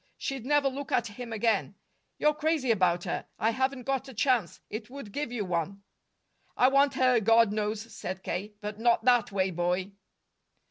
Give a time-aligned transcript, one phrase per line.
[0.17, 1.75] "She'd never look at him again.
[2.17, 3.27] You're crazy about her.
[3.37, 4.59] I haven't got a chance.
[4.67, 5.83] It would give you one."
[6.57, 8.55] "I want her, God knows!" said K.
[8.61, 9.91] "But not that way, boy."